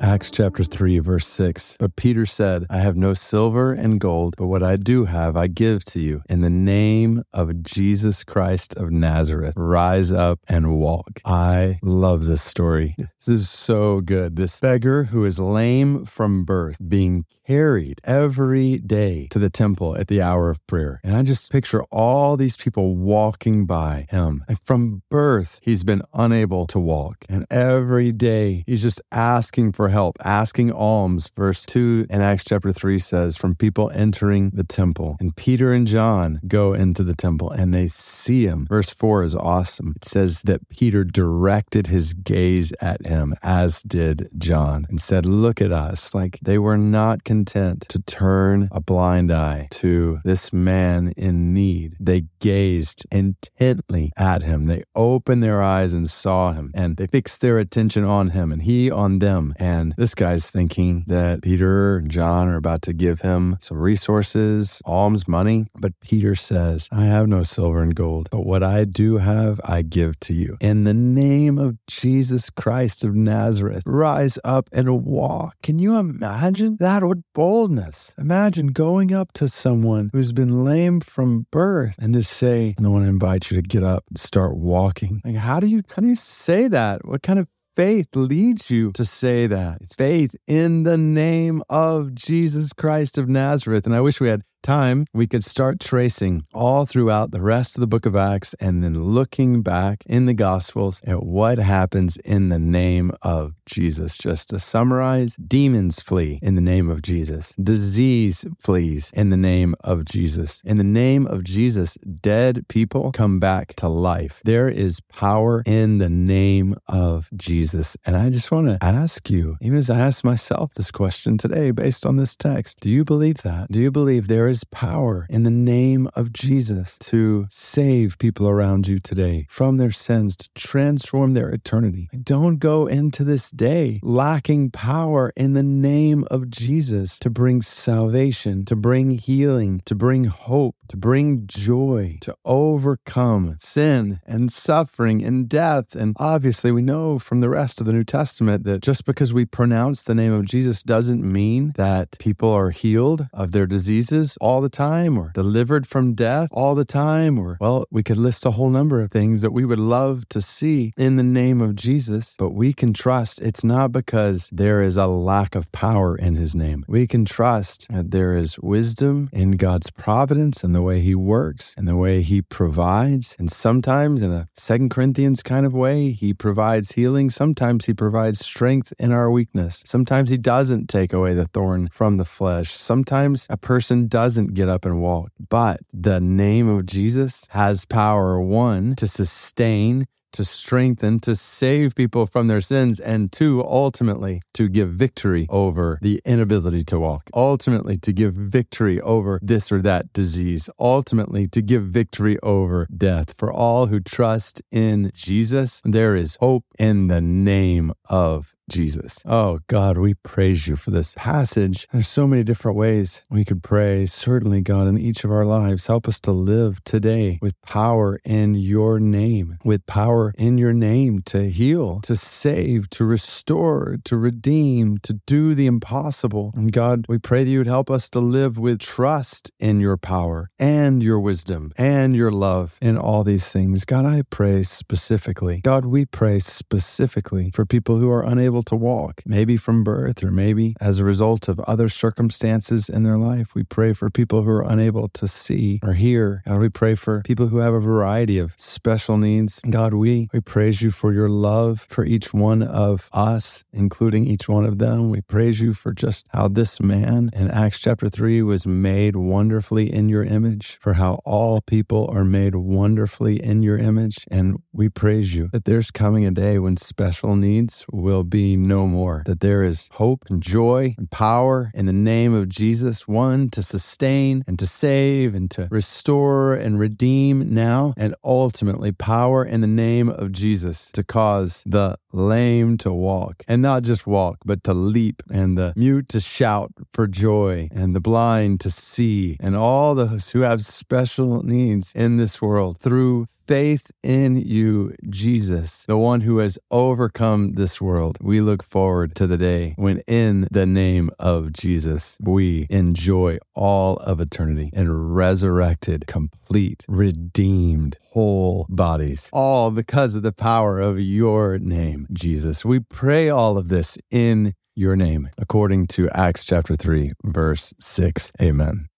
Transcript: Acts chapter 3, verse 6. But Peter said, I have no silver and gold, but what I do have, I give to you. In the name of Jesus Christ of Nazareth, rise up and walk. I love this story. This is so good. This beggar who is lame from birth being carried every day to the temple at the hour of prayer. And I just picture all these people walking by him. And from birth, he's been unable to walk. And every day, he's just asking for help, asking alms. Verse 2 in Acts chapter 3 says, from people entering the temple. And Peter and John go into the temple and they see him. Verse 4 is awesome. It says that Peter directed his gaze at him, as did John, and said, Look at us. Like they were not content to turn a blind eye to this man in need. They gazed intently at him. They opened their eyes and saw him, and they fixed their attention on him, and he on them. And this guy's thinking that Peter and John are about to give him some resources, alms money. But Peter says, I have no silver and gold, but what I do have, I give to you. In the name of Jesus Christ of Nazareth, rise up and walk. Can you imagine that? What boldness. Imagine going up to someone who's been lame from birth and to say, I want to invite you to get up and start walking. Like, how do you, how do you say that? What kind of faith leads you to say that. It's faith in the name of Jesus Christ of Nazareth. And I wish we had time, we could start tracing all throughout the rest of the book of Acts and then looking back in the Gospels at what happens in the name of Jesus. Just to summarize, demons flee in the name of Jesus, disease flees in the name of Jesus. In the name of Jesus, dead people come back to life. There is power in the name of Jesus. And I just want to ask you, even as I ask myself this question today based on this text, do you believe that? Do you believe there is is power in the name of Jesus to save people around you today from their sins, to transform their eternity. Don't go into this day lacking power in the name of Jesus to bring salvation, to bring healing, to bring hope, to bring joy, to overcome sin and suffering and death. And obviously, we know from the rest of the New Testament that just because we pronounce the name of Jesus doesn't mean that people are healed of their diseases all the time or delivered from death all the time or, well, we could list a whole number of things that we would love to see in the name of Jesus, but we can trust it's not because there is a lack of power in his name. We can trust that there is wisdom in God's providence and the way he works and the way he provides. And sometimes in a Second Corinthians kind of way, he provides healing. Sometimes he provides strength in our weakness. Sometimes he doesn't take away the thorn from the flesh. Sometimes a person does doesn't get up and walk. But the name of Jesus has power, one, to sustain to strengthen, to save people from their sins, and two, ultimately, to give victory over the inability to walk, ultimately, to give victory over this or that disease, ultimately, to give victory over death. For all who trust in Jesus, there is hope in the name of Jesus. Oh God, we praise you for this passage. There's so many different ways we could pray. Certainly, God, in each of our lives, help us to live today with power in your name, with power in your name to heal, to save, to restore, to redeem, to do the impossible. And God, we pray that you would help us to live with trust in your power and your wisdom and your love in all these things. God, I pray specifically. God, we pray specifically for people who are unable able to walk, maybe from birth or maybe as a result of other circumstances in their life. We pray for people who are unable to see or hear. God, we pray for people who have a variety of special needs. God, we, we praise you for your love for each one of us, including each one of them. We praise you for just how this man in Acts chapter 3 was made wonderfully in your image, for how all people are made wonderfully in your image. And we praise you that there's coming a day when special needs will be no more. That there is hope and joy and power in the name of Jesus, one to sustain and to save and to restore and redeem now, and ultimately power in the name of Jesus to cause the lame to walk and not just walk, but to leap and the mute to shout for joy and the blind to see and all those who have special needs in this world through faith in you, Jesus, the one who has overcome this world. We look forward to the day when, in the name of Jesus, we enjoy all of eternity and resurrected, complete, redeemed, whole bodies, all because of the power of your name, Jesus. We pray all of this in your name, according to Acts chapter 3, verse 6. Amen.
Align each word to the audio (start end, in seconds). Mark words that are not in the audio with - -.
Acts 0.00 0.30
chapter 0.30 0.64
3, 0.64 0.98
verse 0.98 1.26
6. 1.26 1.76
But 1.80 1.96
Peter 1.96 2.26
said, 2.26 2.66
I 2.68 2.78
have 2.78 2.96
no 2.96 3.14
silver 3.14 3.72
and 3.72 3.98
gold, 3.98 4.34
but 4.36 4.48
what 4.48 4.62
I 4.62 4.76
do 4.76 5.06
have, 5.06 5.36
I 5.36 5.46
give 5.46 5.84
to 5.86 6.00
you. 6.00 6.22
In 6.28 6.40
the 6.40 6.50
name 6.50 7.22
of 7.32 7.62
Jesus 7.62 8.22
Christ 8.22 8.76
of 8.76 8.90
Nazareth, 8.90 9.54
rise 9.56 10.12
up 10.12 10.40
and 10.48 10.78
walk. 10.78 11.20
I 11.24 11.78
love 11.82 12.26
this 12.26 12.42
story. 12.42 12.96
This 12.98 13.28
is 13.28 13.50
so 13.50 14.00
good. 14.00 14.36
This 14.36 14.60
beggar 14.60 15.04
who 15.04 15.24
is 15.24 15.38
lame 15.38 16.04
from 16.04 16.44
birth 16.44 16.76
being 16.86 17.24
carried 17.46 18.00
every 18.04 18.78
day 18.78 19.28
to 19.30 19.38
the 19.38 19.50
temple 19.50 19.96
at 19.96 20.08
the 20.08 20.20
hour 20.20 20.50
of 20.50 20.64
prayer. 20.66 21.00
And 21.02 21.16
I 21.16 21.22
just 21.22 21.50
picture 21.50 21.82
all 21.84 22.36
these 22.36 22.56
people 22.56 22.96
walking 22.96 23.64
by 23.64 24.06
him. 24.10 24.44
And 24.48 24.58
from 24.62 25.02
birth, 25.10 25.60
he's 25.62 25.84
been 25.84 26.02
unable 26.12 26.66
to 26.66 26.78
walk. 26.78 27.24
And 27.28 27.46
every 27.50 28.12
day, 28.12 28.64
he's 28.66 28.82
just 28.82 29.00
asking 29.10 29.72
for 29.72 29.83
help, 29.88 30.16
asking 30.24 30.72
alms. 30.72 31.30
Verse 31.34 31.64
2 31.66 32.06
in 32.10 32.20
Acts 32.20 32.44
chapter 32.44 32.72
3 32.72 32.98
says, 32.98 33.36
from 33.36 33.54
people 33.54 33.90
entering 33.94 34.50
the 34.50 34.64
temple. 34.64 35.16
And 35.20 35.34
Peter 35.36 35.72
and 35.72 35.86
John 35.86 36.40
go 36.46 36.72
into 36.72 37.02
the 37.02 37.14
temple 37.14 37.50
and 37.50 37.74
they 37.74 37.88
see 37.88 38.46
him. 38.46 38.66
Verse 38.66 38.90
4 38.90 39.22
is 39.22 39.34
awesome. 39.34 39.94
It 39.96 40.04
says 40.04 40.42
that 40.42 40.68
Peter 40.68 41.04
directed 41.04 41.88
his 41.88 42.14
gaze 42.14 42.72
at 42.80 43.06
him, 43.06 43.34
as 43.42 43.82
did 43.82 44.28
John, 44.38 44.86
and 44.88 45.00
said, 45.00 45.26
Look 45.26 45.60
at 45.60 45.72
us. 45.72 46.14
Like 46.14 46.38
they 46.42 46.58
were 46.58 46.78
not 46.78 47.24
content 47.24 47.86
to 47.88 48.00
turn 48.00 48.68
a 48.70 48.80
blind 48.80 49.32
eye 49.32 49.68
to 49.72 50.18
this 50.24 50.52
man 50.52 51.12
in 51.16 51.52
need. 51.54 51.96
They 52.00 52.24
gazed 52.44 53.06
intently 53.10 54.12
at 54.18 54.42
him. 54.42 54.66
They 54.66 54.82
opened 54.94 55.42
their 55.42 55.62
eyes 55.62 55.94
and 55.94 56.06
saw 56.06 56.52
him, 56.52 56.72
and 56.74 56.98
they 56.98 57.06
fixed 57.06 57.40
their 57.40 57.58
attention 57.58 58.04
on 58.04 58.30
him, 58.30 58.52
and 58.52 58.60
he 58.60 58.90
on 58.90 59.18
them. 59.20 59.54
And 59.58 59.94
this 59.96 60.14
guy's 60.14 60.50
thinking 60.50 61.04
that 61.06 61.40
Peter 61.40 61.96
and 61.96 62.10
John 62.10 62.48
are 62.48 62.58
about 62.58 62.82
to 62.82 62.92
give 62.92 63.22
him 63.22 63.56
some 63.60 63.78
resources, 63.78 64.82
alms 64.84 65.26
money. 65.26 65.68
But 65.74 65.98
Peter 66.00 66.34
says, 66.34 66.86
I 66.92 67.04
have 67.04 67.28
no 67.28 67.44
silver 67.44 67.80
and 67.80 67.94
gold, 67.94 68.28
but 68.30 68.44
what 68.44 68.62
I 68.62 68.84
do 68.84 69.16
have, 69.16 69.58
I 69.64 69.80
give 69.80 70.20
to 70.20 70.34
you. 70.34 70.58
In 70.60 70.84
the 70.84 70.92
name 70.92 71.56
of 71.56 71.78
Jesus 71.86 72.50
Christ 72.50 73.04
of 73.04 73.14
Nazareth, 73.14 73.84
rise 73.86 74.38
up 74.44 74.68
and 74.70 75.02
walk. 75.02 75.54
Can 75.62 75.78
you 75.78 75.96
imagine 75.96 76.76
that? 76.78 77.02
What 77.02 77.20
boldness. 77.32 78.14
Imagine 78.18 78.66
going 78.66 79.14
up 79.14 79.32
to 79.32 79.48
someone 79.48 80.10
who's 80.12 80.32
been 80.32 80.62
lame 80.62 81.00
from 81.00 81.46
birth 81.50 81.96
and 81.98 82.12
to 82.12 82.22
say, 82.34 82.74
I 82.82 82.88
want 82.88 83.04
to 83.04 83.08
invite 83.08 83.50
you 83.50 83.56
to 83.56 83.62
get 83.62 83.82
up 83.82 84.04
and 84.08 84.18
start 84.18 84.56
walking. 84.56 85.22
Like, 85.24 85.36
how 85.36 85.60
do 85.60 85.66
you, 85.66 85.82
how 85.94 86.02
do 86.02 86.08
you 86.08 86.16
say 86.16 86.68
that? 86.68 87.04
What 87.04 87.22
kind 87.22 87.38
of 87.38 87.48
faith 87.74 88.08
leads 88.14 88.70
you 88.70 88.92
to 88.92 89.04
say 89.04 89.46
that. 89.46 89.78
It's 89.80 89.94
faith 89.94 90.36
in 90.46 90.84
the 90.84 90.96
name 90.96 91.62
of 91.68 92.14
Jesus 92.14 92.72
Christ 92.72 93.18
of 93.18 93.28
Nazareth. 93.28 93.84
And 93.86 93.94
I 93.94 94.00
wish 94.00 94.20
we 94.20 94.28
had 94.28 94.44
time, 94.64 95.04
we 95.12 95.26
could 95.26 95.44
start 95.44 95.78
tracing 95.78 96.44
all 96.52 96.86
throughout 96.86 97.30
the 97.30 97.40
rest 97.42 97.76
of 97.76 97.80
the 97.80 97.86
book 97.86 98.06
of 98.06 98.16
Acts 98.16 98.54
and 98.54 98.82
then 98.82 99.00
looking 99.00 99.62
back 99.62 100.02
in 100.06 100.26
the 100.26 100.34
Gospels 100.34 101.00
at 101.06 101.22
what 101.22 101.58
happens 101.58 102.16
in 102.16 102.48
the 102.48 102.58
name 102.58 103.12
of 103.22 103.52
Jesus. 103.66 104.18
Just 104.18 104.48
to 104.50 104.58
summarize, 104.58 105.36
demons 105.36 106.02
flee 106.02 106.38
in 106.42 106.54
the 106.54 106.60
name 106.62 106.88
of 106.90 107.02
Jesus, 107.02 107.54
disease 107.56 108.44
flees 108.58 109.10
in 109.14 109.30
the 109.30 109.36
name 109.36 109.74
of 109.84 110.04
Jesus. 110.04 110.62
In 110.64 110.78
the 110.78 110.84
name 110.84 111.26
of 111.26 111.44
Jesus, 111.44 111.96
dead 111.98 112.66
people 112.68 113.12
come 113.12 113.38
back 113.38 113.74
to 113.76 113.88
life. 113.88 114.40
There 114.44 114.68
is 114.68 115.00
power 115.12 115.62
in 115.66 115.98
the 115.98 116.08
name 116.08 116.74
of 116.88 117.28
Jesus. 117.36 117.96
And 118.06 118.16
I 118.16 118.30
just 118.30 118.50
want 118.50 118.68
to 118.68 118.78
ask 118.80 119.28
you, 119.30 119.56
even 119.60 119.78
as 119.78 119.90
I 119.90 120.00
ask 120.00 120.24
myself 120.24 120.72
this 120.74 120.90
question 120.90 121.36
today 121.36 121.70
based 121.70 122.06
on 122.06 122.16
this 122.16 122.34
text, 122.34 122.80
do 122.80 122.88
you 122.88 123.04
believe 123.04 123.42
that? 123.42 123.68
Do 123.70 123.80
you 123.80 123.90
believe 123.90 124.26
there 124.26 124.48
is 124.48 124.53
is 124.54 124.62
power 124.62 125.26
in 125.28 125.42
the 125.42 125.50
name 125.50 126.08
of 126.14 126.32
Jesus 126.32 126.96
to 126.96 127.44
save 127.50 128.16
people 128.18 128.48
around 128.48 128.86
you 128.86 129.00
today 129.00 129.46
from 129.50 129.78
their 129.78 129.90
sins, 129.90 130.36
to 130.36 130.48
transform 130.54 131.34
their 131.34 131.48
eternity. 131.48 132.08
Don't 132.22 132.58
go 132.58 132.86
into 132.86 133.24
this 133.24 133.50
day 133.50 133.98
lacking 134.04 134.70
power 134.70 135.32
in 135.34 135.54
the 135.54 135.64
name 135.64 136.24
of 136.30 136.50
Jesus 136.50 137.18
to 137.18 137.30
bring 137.30 137.62
salvation, 137.62 138.64
to 138.66 138.76
bring 138.76 139.10
healing, 139.10 139.82
to 139.86 139.96
bring 139.96 140.24
hope, 140.24 140.76
to 140.86 140.96
bring 140.96 141.48
joy, 141.48 142.16
to 142.20 142.36
overcome 142.44 143.56
sin 143.58 144.20
and 144.24 144.52
suffering 144.52 145.24
and 145.24 145.48
death. 145.48 145.96
And 145.96 146.14
obviously, 146.20 146.70
we 146.70 146.82
know 146.82 147.18
from 147.18 147.40
the 147.40 147.50
rest 147.50 147.80
of 147.80 147.86
the 147.86 147.92
New 147.92 148.04
Testament 148.04 148.62
that 148.62 148.82
just 148.82 149.04
because 149.04 149.34
we 149.34 149.46
pronounce 149.46 150.04
the 150.04 150.14
name 150.14 150.32
of 150.32 150.46
Jesus 150.46 150.84
doesn't 150.84 151.24
mean 151.24 151.72
that 151.74 152.16
people 152.20 152.52
are 152.52 152.70
healed 152.70 153.26
of 153.32 153.50
their 153.50 153.66
diseases 153.66 154.38
all 154.44 154.60
the 154.60 154.68
time 154.68 155.16
or 155.16 155.30
delivered 155.32 155.86
from 155.86 156.12
death 156.12 156.50
all 156.52 156.74
the 156.74 156.84
time 156.84 157.38
or, 157.38 157.56
well, 157.62 157.86
we 157.90 158.02
could 158.02 158.18
list 158.18 158.44
a 158.44 158.50
whole 158.50 158.68
number 158.68 159.00
of 159.00 159.10
things 159.10 159.40
that 159.40 159.52
we 159.52 159.64
would 159.64 159.78
love 159.78 160.28
to 160.28 160.38
see 160.38 160.92
in 160.98 161.16
the 161.16 161.22
name 161.22 161.62
of 161.62 161.74
Jesus, 161.74 162.36
but 162.38 162.50
we 162.50 162.74
can 162.74 162.92
trust 162.92 163.40
it's 163.40 163.64
not 163.64 163.90
because 163.90 164.50
there 164.52 164.82
is 164.82 164.98
a 164.98 165.06
lack 165.06 165.54
of 165.54 165.72
power 165.72 166.14
in 166.14 166.34
his 166.34 166.54
name. 166.54 166.84
We 166.86 167.06
can 167.06 167.24
trust 167.24 167.88
that 167.88 168.10
there 168.10 168.36
is 168.36 168.58
wisdom 168.58 169.30
in 169.32 169.52
God's 169.52 169.90
providence 169.90 170.62
and 170.62 170.74
the 170.74 170.82
way 170.82 171.00
he 171.00 171.14
works 171.14 171.74
and 171.78 171.88
the 171.88 171.96
way 171.96 172.20
he 172.20 172.42
provides. 172.42 173.34
And 173.38 173.50
sometimes 173.50 174.20
in 174.20 174.30
a 174.30 174.46
Second 174.52 174.90
Corinthians 174.90 175.42
kind 175.42 175.64
of 175.64 175.72
way, 175.72 176.10
he 176.10 176.34
provides 176.34 176.92
healing. 176.92 177.30
Sometimes 177.30 177.86
he 177.86 177.94
provides 177.94 178.44
strength 178.44 178.92
in 178.98 179.10
our 179.10 179.30
weakness. 179.30 179.82
Sometimes 179.86 180.28
he 180.28 180.36
doesn't 180.36 180.88
take 180.90 181.14
away 181.14 181.32
the 181.32 181.46
thorn 181.46 181.88
from 181.88 182.18
the 182.18 182.26
flesh. 182.26 182.70
Sometimes 182.72 183.46
a 183.48 183.56
person 183.56 184.06
does 184.06 184.33
doesn't 184.34 184.54
get 184.54 184.68
up 184.68 184.84
and 184.84 185.00
walk. 185.00 185.30
But 185.48 185.80
the 185.92 186.20
name 186.20 186.68
of 186.68 186.86
Jesus 186.86 187.46
has 187.50 187.84
power, 187.84 188.40
one, 188.40 188.96
to 188.96 189.06
sustain 189.06 190.06
to 190.32 190.44
strengthen, 190.44 191.20
to 191.20 191.32
save 191.36 191.94
people 191.94 192.26
from 192.26 192.48
their 192.48 192.60
sins, 192.60 192.98
and 192.98 193.30
two, 193.30 193.62
ultimately, 193.64 194.42
to 194.52 194.68
give 194.68 194.90
victory 194.90 195.46
over 195.48 195.96
the 196.02 196.20
inability 196.24 196.82
to 196.82 196.98
walk, 196.98 197.30
ultimately, 197.32 197.96
to 197.96 198.12
give 198.12 198.34
victory 198.34 199.00
over 199.00 199.38
this 199.40 199.70
or 199.70 199.80
that 199.80 200.12
disease, 200.12 200.68
ultimately, 200.76 201.46
to 201.46 201.62
give 201.62 201.84
victory 201.84 202.36
over 202.42 202.88
death. 202.94 203.32
For 203.38 203.52
all 203.52 203.86
who 203.86 204.00
trust 204.00 204.60
in 204.72 205.12
Jesus, 205.14 205.80
there 205.84 206.16
is 206.16 206.36
hope 206.40 206.64
in 206.80 207.06
the 207.06 207.20
name 207.20 207.92
of 208.10 208.56
Jesus. 208.68 209.22
Oh 209.26 209.60
God, 209.66 209.98
we 209.98 210.14
praise 210.14 210.66
you 210.66 210.76
for 210.76 210.90
this 210.90 211.14
passage. 211.16 211.86
There's 211.92 212.08
so 212.08 212.26
many 212.26 212.42
different 212.44 212.78
ways 212.78 213.24
we 213.30 213.44
could 213.44 213.62
pray. 213.62 214.06
Certainly, 214.06 214.62
God, 214.62 214.86
in 214.86 214.98
each 214.98 215.24
of 215.24 215.30
our 215.30 215.44
lives, 215.44 215.86
help 215.86 216.08
us 216.08 216.20
to 216.20 216.32
live 216.32 216.82
today 216.84 217.38
with 217.42 217.60
power 217.62 218.20
in 218.24 218.54
your 218.54 218.98
name, 219.00 219.58
with 219.64 219.84
power 219.86 220.32
in 220.38 220.58
your 220.58 220.72
name 220.72 221.20
to 221.26 221.50
heal, 221.50 222.00
to 222.02 222.16
save, 222.16 222.88
to 222.90 223.04
restore, 223.04 223.98
to 224.04 224.16
redeem, 224.16 224.98
to 224.98 225.20
do 225.26 225.54
the 225.54 225.66
impossible. 225.66 226.52
And 226.54 226.72
God, 226.72 227.04
we 227.08 227.18
pray 227.18 227.44
that 227.44 227.50
you 227.50 227.58
would 227.58 227.66
help 227.66 227.90
us 227.90 228.08
to 228.10 228.20
live 228.20 228.58
with 228.58 228.78
trust 228.78 229.50
in 229.58 229.80
your 229.80 229.96
power 229.96 230.48
and 230.58 231.02
your 231.02 231.20
wisdom 231.20 231.72
and 231.76 232.16
your 232.16 232.32
love 232.32 232.78
in 232.80 232.96
all 232.96 233.24
these 233.24 233.50
things. 233.52 233.84
God, 233.84 234.04
I 234.04 234.22
pray 234.30 234.62
specifically. 234.62 235.60
God, 235.62 235.84
we 235.84 236.06
pray 236.06 236.38
specifically 236.38 237.50
for 237.52 237.66
people 237.66 237.98
who 237.98 238.10
are 238.10 238.24
unable 238.24 238.53
able 238.54 238.62
to 238.62 238.76
walk, 238.76 239.20
maybe 239.26 239.56
from 239.56 239.82
birth 239.82 240.22
or 240.22 240.30
maybe 240.30 240.76
as 240.80 241.00
a 241.00 241.04
result 241.04 241.48
of 241.48 241.58
other 241.60 241.88
circumstances 241.88 242.88
in 242.88 243.02
their 243.02 243.18
life. 243.18 243.52
We 243.52 243.64
pray 243.64 243.92
for 243.92 244.10
people 244.10 244.42
who 244.42 244.50
are 244.50 244.62
unable 244.62 245.08
to 245.08 245.26
see 245.26 245.80
or 245.82 245.94
hear. 245.94 246.42
God, 246.46 246.60
we 246.60 246.68
pray 246.68 246.94
for 246.94 247.22
people 247.22 247.48
who 247.48 247.58
have 247.58 247.74
a 247.74 247.80
variety 247.80 248.38
of 248.38 248.54
special 248.56 249.18
needs. 249.18 249.60
God, 249.68 249.92
we, 249.92 250.28
we 250.32 250.40
praise 250.40 250.82
you 250.82 250.92
for 250.92 251.12
your 251.12 251.28
love 251.28 251.84
for 251.88 252.04
each 252.04 252.32
one 252.32 252.62
of 252.62 253.08
us, 253.12 253.64
including 253.72 254.24
each 254.24 254.48
one 254.48 254.64
of 254.64 254.78
them. 254.78 255.10
We 255.10 255.20
praise 255.20 255.60
you 255.60 255.74
for 255.74 255.92
just 255.92 256.28
how 256.32 256.46
this 256.46 256.80
man 256.80 257.30
in 257.34 257.50
Acts 257.50 257.80
chapter 257.80 258.08
3 258.08 258.42
was 258.42 258.68
made 258.68 259.16
wonderfully 259.16 259.92
in 259.92 260.08
your 260.08 260.22
image, 260.22 260.78
for 260.80 260.92
how 260.92 261.14
all 261.24 261.60
people 261.60 262.08
are 262.12 262.24
made 262.24 262.54
wonderfully 262.54 263.42
in 263.42 263.64
your 263.64 263.78
image. 263.78 264.24
And 264.30 264.62
we 264.72 264.88
praise 264.88 265.34
you 265.34 265.48
that 265.48 265.64
there's 265.64 265.90
coming 265.90 266.24
a 266.24 266.30
day 266.30 266.60
when 266.60 266.76
special 266.76 267.34
needs 267.34 267.84
will 267.92 268.22
be 268.22 268.43
no 268.44 268.86
more. 268.86 269.22
That 269.26 269.40
there 269.40 269.62
is 269.62 269.88
hope 269.92 270.24
and 270.28 270.42
joy 270.42 270.94
and 270.98 271.10
power 271.10 271.70
in 271.74 271.86
the 271.86 271.92
name 271.92 272.34
of 272.34 272.48
Jesus, 272.48 273.08
one 273.08 273.48
to 273.50 273.62
sustain 273.62 274.44
and 274.46 274.58
to 274.58 274.66
save 274.66 275.34
and 275.34 275.50
to 275.52 275.68
restore 275.70 276.54
and 276.54 276.78
redeem 276.78 277.54
now, 277.54 277.94
and 277.96 278.14
ultimately 278.22 278.92
power 278.92 279.44
in 279.44 279.60
the 279.60 279.66
name 279.66 280.08
of 280.08 280.32
Jesus 280.32 280.90
to 280.92 281.02
cause 281.02 281.62
the 281.66 281.96
lame 282.12 282.76
to 282.78 282.92
walk 282.92 283.42
and 283.48 283.62
not 283.62 283.82
just 283.82 284.06
walk, 284.06 284.38
but 284.44 284.62
to 284.64 284.74
leap 284.74 285.22
and 285.30 285.58
the 285.58 285.72
mute 285.76 286.08
to 286.10 286.20
shout 286.20 286.72
for 286.90 287.06
joy 287.06 287.68
and 287.72 287.94
the 287.96 288.00
blind 288.00 288.60
to 288.60 288.70
see 288.70 289.36
and 289.40 289.56
all 289.56 289.94
those 289.94 290.30
who 290.30 290.40
have 290.40 290.60
special 290.60 291.42
needs 291.42 291.92
in 291.94 292.16
this 292.16 292.40
world 292.40 292.78
through 292.78 293.26
faith 293.46 293.90
in 294.02 294.36
you, 294.36 294.94
Jesus, 295.08 295.84
the 295.86 295.98
one 295.98 296.22
who 296.22 296.38
has 296.38 296.58
overcome 296.70 297.52
this 297.52 297.80
world. 297.80 298.18
We 298.20 298.40
look 298.40 298.62
forward 298.62 299.14
to 299.16 299.26
the 299.26 299.36
day 299.36 299.74
when, 299.76 300.00
in 300.06 300.46
the 300.50 300.66
name 300.66 301.10
of 301.18 301.52
Jesus, 301.52 302.16
we 302.20 302.66
enjoy 302.70 303.38
all 303.54 303.96
of 303.98 304.20
eternity 304.20 304.70
and 304.72 305.14
resurrected, 305.14 306.06
complete, 306.06 306.84
redeemed, 306.88 307.98
whole 308.12 308.66
bodies, 308.68 309.30
all 309.32 309.70
because 309.70 310.14
of 310.14 310.22
the 310.22 310.32
power 310.32 310.80
of 310.80 311.00
your 311.00 311.58
name, 311.58 312.06
Jesus. 312.12 312.64
We 312.64 312.80
pray 312.80 313.28
all 313.28 313.58
of 313.58 313.68
this 313.68 313.98
in 314.10 314.54
your 314.74 314.96
name, 314.96 315.28
according 315.38 315.86
to 315.86 316.08
Acts 316.10 316.44
chapter 316.44 316.74
3, 316.74 317.12
verse 317.24 317.72
6. 317.78 318.32
Amen. 318.42 318.88